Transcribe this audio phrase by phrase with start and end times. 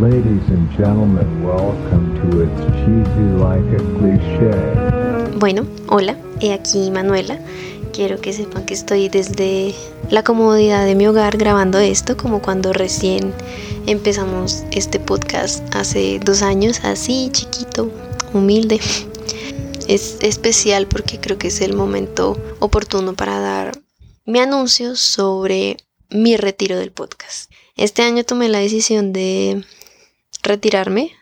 [0.00, 5.38] Ladies and gentlemen, welcome to It's Cheesy Like a Cliché.
[5.38, 7.38] Bueno, hola, he aquí Manuela.
[7.92, 9.74] Quiero que sepan que estoy desde
[10.08, 13.34] la comodidad de mi hogar grabando esto, como cuando recién
[13.86, 17.90] empezamos este podcast hace dos años, así chiquito,
[18.32, 18.80] humilde.
[19.88, 23.78] Es especial porque creo que es el momento oportuno para dar
[24.24, 25.76] mi anuncio sobre
[26.08, 27.52] mi retiro del podcast.
[27.76, 29.64] Este año tomé la decisión de
[30.42, 31.12] retirarme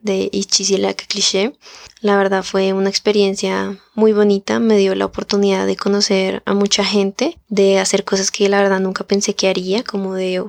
[0.00, 1.52] de Ichisilaka Cliché.
[2.00, 6.84] La verdad fue una experiencia muy bonita, me dio la oportunidad de conocer a mucha
[6.84, 10.44] gente, de hacer cosas que la verdad nunca pensé que haría, como de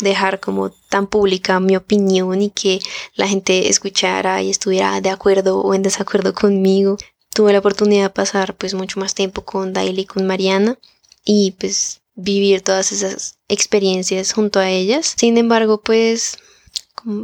[0.00, 2.80] dejar como tan pública mi opinión y que
[3.14, 6.96] la gente escuchara y estuviera de acuerdo o en desacuerdo conmigo.
[7.34, 10.78] Tuve la oportunidad de pasar pues mucho más tiempo con Daily y con Mariana
[11.24, 15.14] y pues vivir todas esas experiencias junto a ellas.
[15.16, 16.38] Sin embargo, pues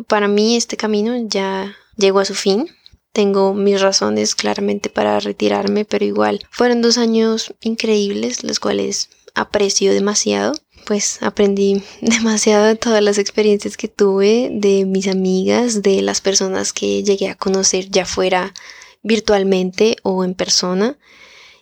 [0.06, 2.68] para mí este camino ya llegó a su fin.
[3.12, 9.93] Tengo mis razones claramente para retirarme, pero igual fueron dos años increíbles, los cuales aprecio
[9.93, 10.52] demasiado.
[10.84, 16.73] Pues aprendí demasiado de todas las experiencias que tuve, de mis amigas, de las personas
[16.73, 18.54] que llegué a conocer ya fuera
[19.02, 20.99] virtualmente o en persona.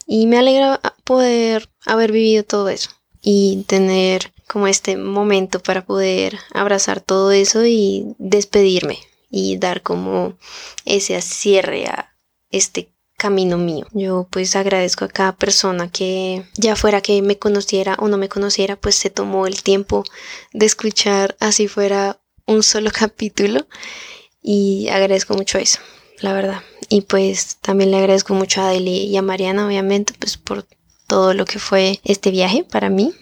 [0.06, 6.38] Y me alegra poder haber vivido todo eso y tener como este momento para poder
[6.52, 8.98] abrazar todo eso y despedirme
[9.30, 10.38] y dar como
[10.84, 12.14] ese cierre a
[12.50, 13.86] este camino mío.
[13.92, 18.28] Yo pues agradezco a cada persona que ya fuera que me conociera o no me
[18.28, 20.04] conociera, pues se tomó el tiempo
[20.52, 23.66] de escuchar así fuera un solo capítulo
[24.42, 25.80] y agradezco mucho eso,
[26.20, 26.62] la verdad.
[26.88, 30.64] Y pues también le agradezco mucho a Adele y a Mariana, obviamente, pues por
[31.08, 33.12] todo lo que fue este viaje para mí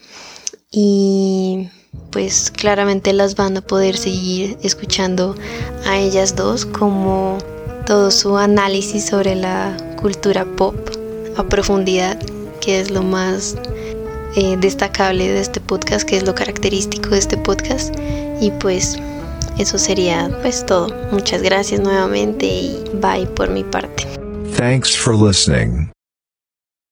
[0.74, 1.68] y
[2.10, 5.36] pues claramente las van a poder seguir escuchando
[5.86, 7.38] a ellas dos como
[7.86, 10.74] todo su análisis sobre la cultura pop
[11.36, 12.18] a profundidad,
[12.60, 13.56] que es lo más
[14.36, 17.94] eh, destacable de este podcast, que es lo característico de este podcast.
[18.40, 18.98] Y pues
[19.58, 20.88] eso sería pues todo.
[21.12, 24.06] Muchas gracias nuevamente y bye por mi parte.
[24.56, 25.93] Thanks for listening.